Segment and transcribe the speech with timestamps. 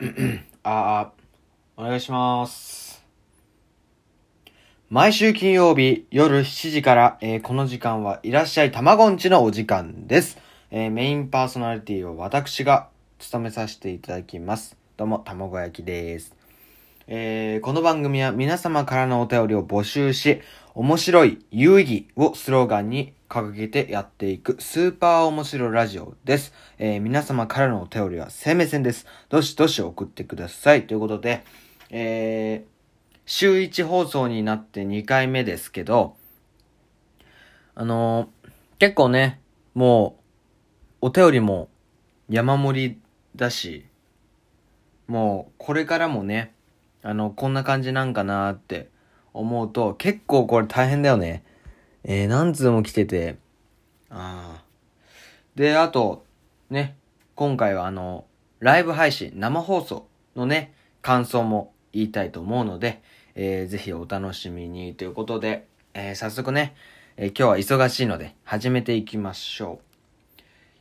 [0.62, 3.04] あー、お願いします。
[4.88, 10.38] 毎週金曜日夜7時から、えーこの時間はいらっしゃいたまごんちのお時間です。
[10.70, 14.74] えーメインパーソナリティを私が務めさせていただきます。
[14.96, 16.34] どうも、たまご焼きです。
[17.06, 20.40] えーこの番組は皆様からのお便りを募集し、
[20.74, 26.52] 面白い、有意義をスローガンに掲げてやっていくスーパー面白ラジオです。
[26.78, 29.06] えー皆様からのお便りは生命線です。
[29.28, 30.88] どしどし送ってください。
[30.88, 31.44] ということで、
[31.90, 32.70] えー
[33.26, 36.16] 週1放送になって2回目ですけど、
[37.76, 39.40] あのー結構ね、
[39.74, 40.18] も
[41.00, 41.68] う、お便りも
[42.28, 43.00] 山盛り
[43.36, 43.86] だし、
[45.06, 46.52] もう、これからもね、
[47.04, 48.88] あの、こんな感じなんかなって
[49.32, 51.44] 思うと、結構これ大変だよね。
[52.04, 53.36] えー、何通も来てて、
[54.08, 54.64] ああ。
[55.54, 56.24] で、あと、
[56.70, 56.96] ね、
[57.34, 58.24] 今回はあの、
[58.58, 63.02] ライブ配信、生放送のね、感想も言いたいと思うので、
[63.34, 66.74] えー、ぜひお楽しみにということで、えー、早速ね、
[67.16, 69.90] えー今日は忙しいので、始めていきましょう。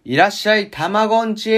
[0.05, 1.51] いらっしゃい、たまごんち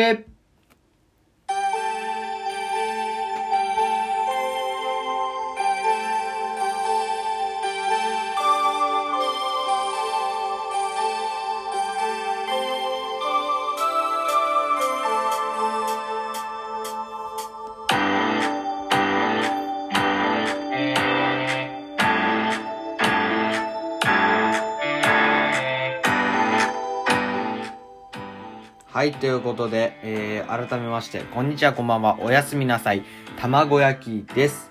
[29.02, 33.04] はい、ということで、えー、改めまして、こんにちは、こんばんは、おやすみなさい、
[33.36, 34.70] 卵焼きです。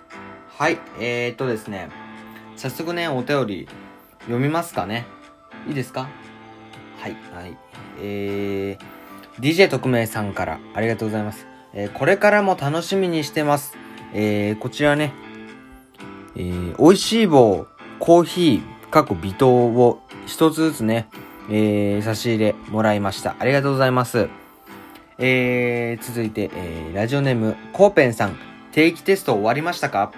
[0.57, 1.89] はい、えーっとですね、
[2.55, 3.69] 早速ね、お便り
[4.21, 5.05] 読みますかね。
[5.67, 6.09] いいですか？
[7.01, 7.59] はい、はい。
[8.01, 11.49] えー、DJ 特命さんからありがとうございます。
[11.75, 13.77] えー、これからも楽しみにしてます。
[14.15, 15.13] えー、こちらね、
[16.37, 17.67] えー、美味しい棒、
[17.99, 21.09] コーヒー、過去微糖を一つずつね、
[21.51, 23.37] えー、差し入れもらいました。
[23.39, 24.29] ありがとうございます。
[25.19, 28.39] えー、続いて、えー、ラジオネーム、コーペンさん、
[28.73, 30.13] 定期テスト終わりましたか？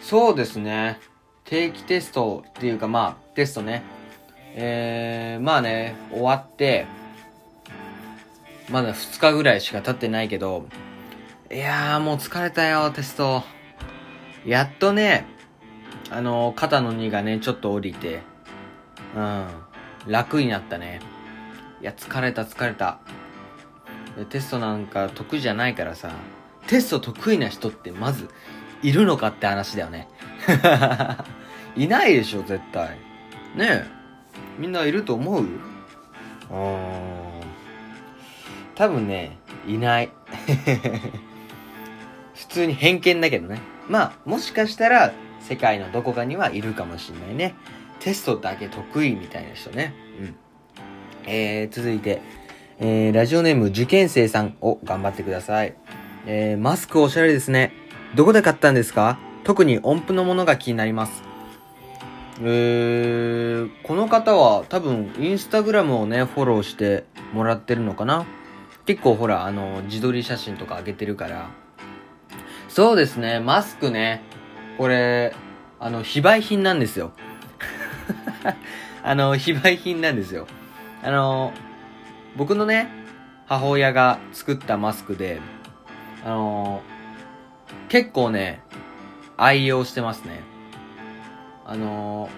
[0.00, 1.00] そうですね。
[1.44, 3.82] 定期テストっていうか、まあ、テストね。
[4.54, 6.86] えー、まあね、終わって、
[8.70, 10.66] まだ2日ぐらいしか経ってないけど、
[11.50, 13.42] いやーもう疲れたよ、テスト。
[14.46, 15.26] やっとね、
[16.10, 18.20] あの、肩の荷がね、ちょっと降りて、
[19.14, 19.48] うん、
[20.06, 21.00] 楽になったね。
[21.80, 22.98] いや、疲れた疲れた。
[24.16, 26.10] でテストなんか得意じゃないからさ、
[26.66, 28.28] テスト得意な人ってまず、
[28.82, 30.08] いるのかって話だよね。
[31.76, 32.90] いないでしょ、絶対。
[33.54, 33.86] ねえ。
[34.58, 35.44] みんないると思う？
[35.44, 37.42] うーん。
[38.74, 40.10] 多分ね、いない。
[42.34, 43.60] 普通に偏見だけどね。
[43.88, 47.54] まあ、もしかしたら、世界のどこかにはいるかもしんないね。
[48.02, 49.94] テストだけ得意みたいな人ね。
[50.18, 50.34] うん。
[51.24, 52.20] えー、続いて、
[52.80, 55.76] えー、ラジオネーム受験生さんを頑張ってください。
[56.26, 57.72] えー、マスクおしゃれですね。
[58.16, 59.20] どこで買ったんですか？
[59.44, 61.22] 特に音符のものが気になります。
[62.40, 68.26] えー、この方は多分インスタグラムをね、フォローしてもらってるのかな？
[68.84, 71.50] 結構ほら、あの、自撮り写真とか上げてるから。
[72.68, 74.22] そうですね、マスクね。
[74.76, 75.36] これ、
[75.78, 77.12] あの、非売品なんですよ。
[79.02, 80.46] あの、非売品なんですよ。
[81.02, 81.52] あの、
[82.36, 82.88] 僕のね、
[83.46, 85.40] 母親が作ったマスクで、
[86.24, 86.82] あの、
[87.88, 88.62] 結構ね、
[89.36, 90.40] 愛用してますね。
[91.66, 92.28] あの、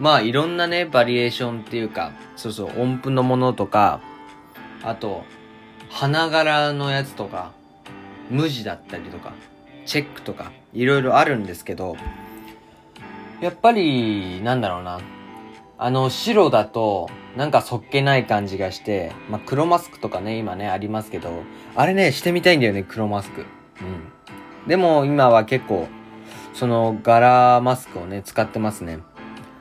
[0.00, 4.00] まあ、いろんなね、バリエーションっていうか、そうそう、音符のものとか、
[4.82, 5.24] あと、
[5.88, 7.52] 花柄のやつとか、
[8.30, 9.32] 無地だったりとか、
[9.86, 11.96] チェックとか、いろいろあるんですけど、
[13.40, 15.00] やっぱり、なんだろうな。
[15.78, 21.42] あの、白だと、なんかそっけない感じがして、まあ、黒マスクとかね、今ね、ありますけど、
[21.74, 23.44] あれね、してみたいんだよね、黒マスク。
[23.82, 24.68] うん。
[24.68, 25.86] でも、今は結構、
[26.54, 29.00] その、柄マスクをね、使ってますね。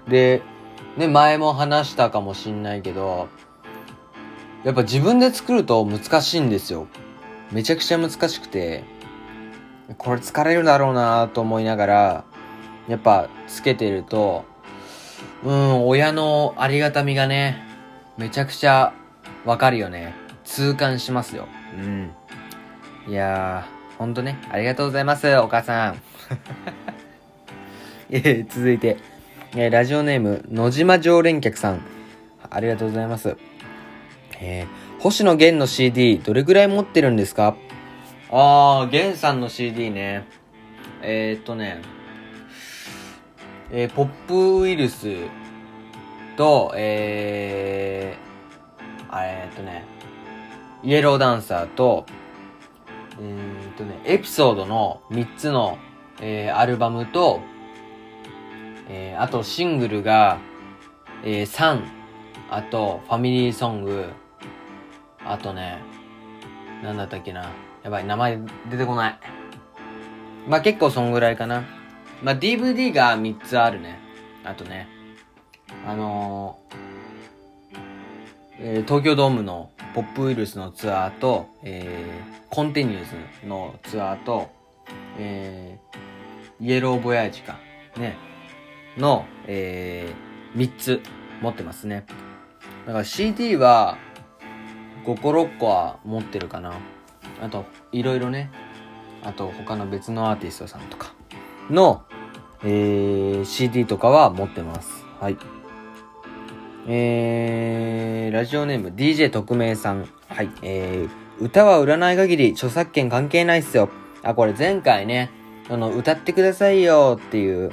[0.07, 0.41] で、
[0.95, 3.27] ね、前も話したかもしんないけど、
[4.63, 6.87] やっぱ自分で作ると難しいんですよ。
[7.51, 8.85] めちゃくちゃ難しくて、
[9.97, 12.23] これ疲れるだろうなと思いながら、
[12.87, 14.45] やっぱつけてると、
[15.43, 17.63] うん、親のありがたみがね、
[18.17, 18.93] めちゃくちゃ
[19.45, 20.13] わかるよね。
[20.43, 21.47] 痛感しますよ。
[21.75, 22.11] うん。
[23.07, 26.01] いやー、ほんとね、ありがとうございます、お母さん。
[28.11, 28.97] えー続いて、
[29.55, 31.81] えーラジオネーム、野島常連客さん。
[32.49, 33.35] ありがとうございます。
[34.39, 37.55] えー星野源の CD、どれぐらい持ってるんですか？
[38.31, 40.23] あー、ゲンさんの CD ね。
[41.03, 41.81] えー、っとね、
[43.77, 45.17] えー、ポップウイルス
[46.37, 49.83] と、えー、えっとね、
[50.81, 52.05] イエローダンサーと、
[53.19, 55.77] えー、っとね、エピソードの3つの、
[56.21, 57.41] えー、アルバムと、
[58.87, 60.37] えー、あとシングルが、
[61.25, 61.81] えー、3、
[62.51, 64.05] あと、ファミリーソング、
[65.25, 65.81] あとね、
[66.81, 67.51] なんだったっけな。
[67.83, 68.39] やばい、名前
[68.71, 69.19] 出てこない。
[70.47, 71.74] まあ、結構そんぐらいかな。
[72.23, 73.99] まあ、DVD が3つあるね。
[74.43, 74.87] あとね、
[75.85, 76.75] あのー、
[78.59, 84.49] えー、東京ドームのポップウイルスのツアーと、えー、コンティニュースのツアーと、
[85.17, 87.59] えー、イエローボヤージか、
[87.97, 88.17] ね、
[88.97, 91.01] の、えー、3つ
[91.41, 92.05] 持ってますね。
[92.85, 93.97] だから CD は
[95.05, 96.73] 5個6個は持ってるかな。
[97.41, 98.51] あと、いろいろね、
[99.23, 101.13] あと他の別のアーティストさんとか
[101.69, 102.03] の、
[102.63, 105.05] えー、CD とかは持ってます。
[105.19, 105.37] はい。
[106.87, 110.07] えー、ラジオネーム DJ 特命さん。
[110.29, 110.49] はい。
[110.61, 113.89] えー、歌は売らない限り著作権関係ないっすよ。
[114.23, 115.31] あ、これ前回ね、
[115.69, 117.71] あの、歌ってくださいよっていう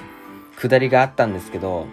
[0.56, 1.86] くだりがあったんですけど、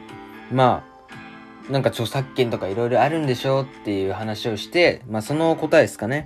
[0.52, 6.26] まあ、なんか著作権とかいろいろあるんでしょうっていう話をして、まあその答えですかね。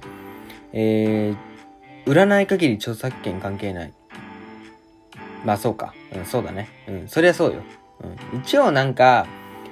[0.72, 3.94] えー、売らない限り著作権関係ない。
[5.44, 5.94] まあそうか。
[6.16, 6.70] うん、そうだね。
[6.88, 7.62] うん、そりゃそうよ。
[8.34, 9.28] うん、一応なんか、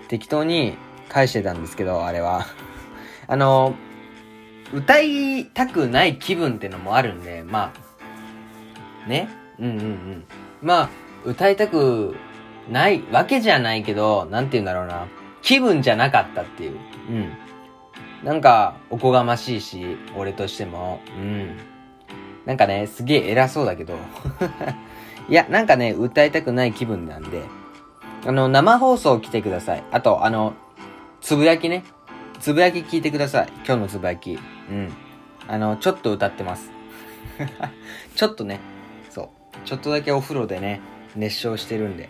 [0.08, 0.78] 適当に
[1.10, 2.46] 返してたんですけど、あれは。
[3.28, 3.76] あの、
[4.74, 7.74] 歌いたくない気分ってのもあるんで、ま
[9.06, 9.30] あ、ね？
[9.60, 10.26] うんうんうん。
[10.62, 10.90] まあ、
[11.26, 12.16] 歌いたく
[12.70, 15.08] ないわけじゃないけど、なんて言うんだろうな。
[15.42, 16.78] 気分じゃなかったっていう。
[17.10, 17.32] うん。
[18.24, 21.02] なんか、おこがましいし、俺としても。
[21.18, 21.58] うん。
[22.46, 23.96] なんかね、すげえ偉そうだけど。
[25.30, 27.44] いや、なんかね、歌いたくない気分なんで。
[28.26, 29.84] あの、生放送来てください。
[29.92, 30.54] あと、あの、
[31.22, 31.84] つぶやきね。
[32.40, 33.48] つぶやき聞いてください。
[33.66, 34.40] 今日のつぶやき。
[34.70, 34.92] うん。
[35.48, 36.72] あの、ちょっと歌ってます。
[38.16, 38.60] ちょっとね。
[39.10, 39.28] そう。
[39.66, 40.82] ちょっとだけお風呂でね、
[41.16, 42.10] 熱唱してるんで。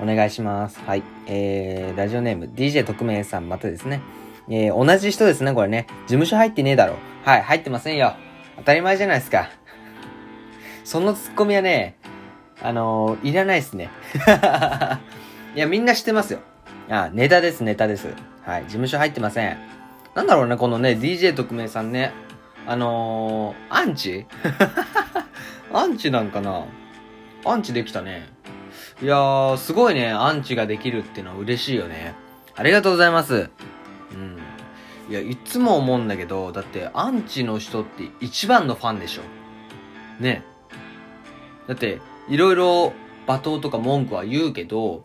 [0.00, 0.80] お願いします。
[0.84, 1.02] はい。
[1.26, 4.00] えー、ラジオネーム、DJ 特命さん、またですね。
[4.48, 5.86] えー、同じ人ですね、これね。
[6.02, 6.96] 事務所入ってねえだろ。
[7.24, 8.14] はい、入ってませんよ。
[8.56, 9.50] 当たり前じゃないですか。
[10.84, 11.96] そのツッコミはね、
[12.62, 13.90] あのー、いらないっすね。
[15.56, 16.40] いや、みんな知ってますよ。
[16.88, 18.08] あ、ネタです、ネタです。
[18.44, 19.58] はい、事務所入ってません。
[20.14, 22.12] なんだろうね、このね、DJ 特命さんね。
[22.66, 24.26] あのー、アンチ？
[25.72, 26.64] アンチなんかな？
[27.44, 28.28] アンチできたね。
[29.02, 32.14] いやー、すごいね、アンチができるっていうのは嬉しいよね。
[32.54, 33.50] ありがとうございます。
[34.12, 34.38] うん。
[35.08, 39.22] いや、いつも思うんだけど、だってアンチの人って一番のファンでしょ。
[40.20, 40.42] ね。
[41.66, 42.92] だって、いろいろ
[43.26, 45.04] 罵倒とか文句は言うけど、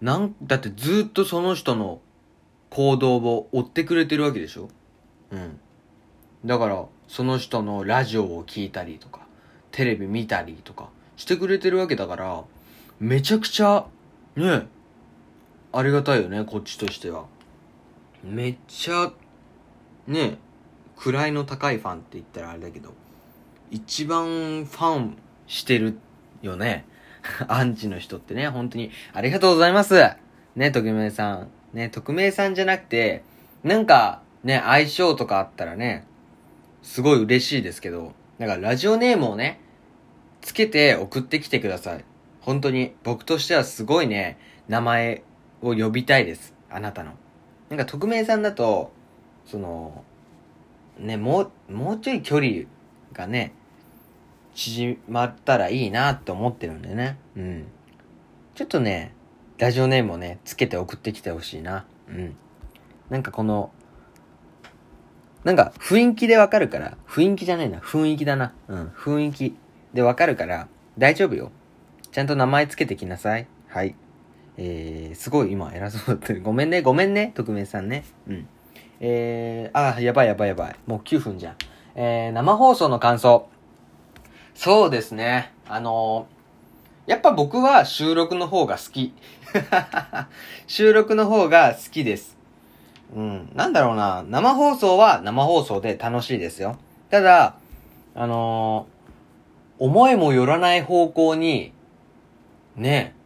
[0.00, 2.00] なん、だってずっとその人の
[2.70, 4.68] 行動を追ってくれてるわけでしょ
[5.30, 5.60] うん。
[6.44, 9.20] だから、その人のラジオを聞いたりとか、
[9.70, 12.44] テレビ見たりとかしてくれてるわけだから、
[12.98, 13.86] めちゃくちゃ、
[14.36, 14.66] ね、
[15.72, 17.26] ありがたいよね、こっちとしては。
[18.22, 19.12] めっちゃ、
[20.06, 20.38] ね、
[20.96, 22.94] 位の高いファンって言ったらあれだけど、
[23.70, 25.98] 一番ファンしてる
[26.42, 26.86] よね。
[27.48, 29.94] アンチの人ってね、本当にありがとうございます。
[30.56, 31.48] ね、匿名さん。
[31.72, 33.22] ね、匿名さんじゃなくて、
[33.64, 36.06] なんか、ね、相性とかあったらね、
[36.82, 39.60] すごい嬉しいですけど、だからラジオネームをね、
[40.40, 42.04] つけて送ってきてください。
[42.40, 45.22] 本当に、僕としてはすごいね、名前
[45.62, 46.54] を呼びたいです。
[46.68, 47.12] あなたの。
[47.72, 48.92] なんか匿名さんだと、
[49.46, 50.04] その、
[50.98, 52.64] ね、もう、もうちょい距離
[53.14, 53.54] がね、
[54.54, 57.16] 縮まったらいいなって思ってるんでね。
[57.34, 57.66] うん。
[58.54, 59.14] ちょっとね、
[59.56, 61.86] ラジオネームをね、つけて送ってきてほしいな。
[62.08, 62.36] うん。
[63.08, 63.72] なんかこの、
[65.42, 68.52] なんか雰囲気でわかるから、雰囲気じゃないな、雰囲気だな。
[68.68, 69.56] うん、雰囲気
[69.94, 71.50] でわかるから、大丈夫よ。
[72.10, 73.46] ちゃんと名前つけてきなさい。
[73.68, 73.94] はい。
[74.64, 76.32] えー、すごい今偉そうだった。
[76.38, 78.04] ごめんね、ごめんね、特命さんね。
[78.28, 78.48] うん。
[79.00, 80.76] えー、あ、やばいやばいやばい。
[80.86, 81.54] もう9分じゃん。
[81.96, 83.48] えー、生放送の感想。
[84.54, 85.52] そうですね。
[85.68, 89.14] あのー、やっぱ僕は収録の方が好き。
[90.68, 92.38] 収録の方が好きです。
[93.16, 93.50] うん。
[93.54, 94.24] なんだろうな。
[94.28, 96.76] 生放送は生放送で楽しいですよ。
[97.10, 97.56] ただ、
[98.14, 101.72] あのー、思いもよらない方向に、
[102.76, 103.16] ね、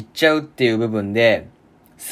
[0.00, 1.48] 行っちゃうっていう部分で、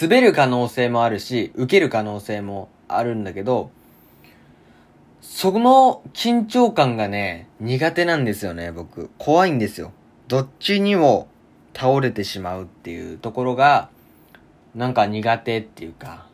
[0.00, 3.71] 滑る可能性もあるし、受ける可能性もあるんだけど、
[5.23, 9.11] その緊張感がね、苦手なんですよね、僕。
[9.16, 9.92] 怖いんですよ。
[10.28, 11.28] どっちにも
[11.75, 13.88] 倒れてしまうっていうところが、
[14.75, 16.26] なんか苦手っていうか。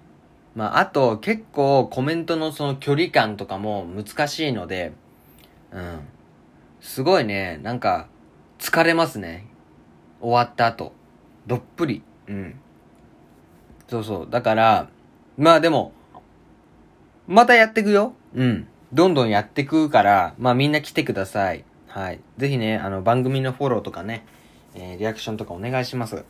[0.57, 4.93] まあ、あと結構コメントのその距離感とかも難しいので、
[5.71, 6.01] うん。
[6.81, 8.09] すごいね、なんか、
[8.59, 9.47] 疲れますね。
[10.21, 10.93] 終わった後。
[11.47, 12.03] どっぷり。
[12.29, 12.61] うん。
[13.89, 14.29] そうそう。
[14.31, 14.89] だから、
[15.37, 15.93] まあでも、
[17.27, 18.15] またやってくよ。
[18.35, 18.67] うん。
[18.93, 21.65] どんどんやってくから、まあみんな来てください。
[21.89, 22.21] はい。
[22.39, 24.25] ぜひね、あの、番組のフォローとかね、
[24.75, 26.25] えー、リアクションとかお願いします。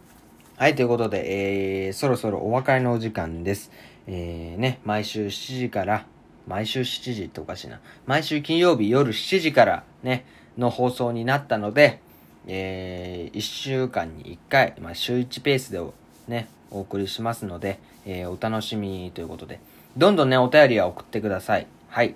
[0.56, 3.70] はい、ということで、えー、そろそろお別れのお時間です。
[4.06, 6.06] えー、ね、毎週7時から、
[6.46, 7.80] 毎週7時っておかしいな。
[8.06, 10.26] 毎週金曜日夜7時からね、
[10.58, 12.00] の放送になったので、
[12.46, 15.80] えー、1週間に1回、まあ、週1ペースで
[16.28, 19.60] ね、お送りしますので、えー、お楽しみということで、
[19.96, 21.66] どんどんね、お便りは送ってください。
[21.88, 22.14] はい。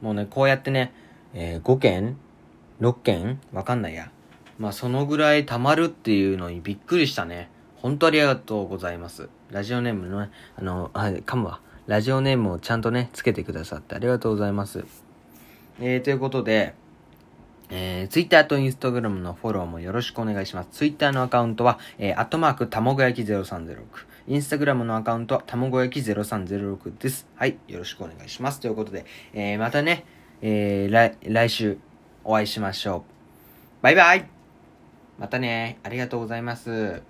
[0.00, 0.92] もうね、こうやってね、
[1.34, 2.16] えー、5件
[2.80, 4.10] ?6 件わかんないや。
[4.58, 7.48] まあ、そのぐらい溜まるっていうのにびっくりしたね。
[7.76, 9.28] 本当ありがとうございます。
[9.50, 11.60] ラジオネームのね、あの、あ、噛むわ。
[11.86, 14.84] ラジオネームをちゃんとね、つけてくださってありがとうございます。
[15.80, 16.74] えー、ということで、
[17.70, 20.68] えー、ツイッターとインスタグラムのフォローもよろしくお願いします。
[20.70, 23.76] ツイッターのアカウントは、えー、アットマーク、たもご焼き0306。
[24.28, 27.26] インスタグラムのアカウントは、たもご焼き0306です。
[27.34, 28.60] はい、よろしくお願いします。
[28.60, 30.04] ということで、えー、またね、
[30.40, 31.78] えー、来、来週
[32.24, 33.82] お会いしましょう。
[33.82, 34.28] バイバイ
[35.18, 37.02] またね、ありがとうございます。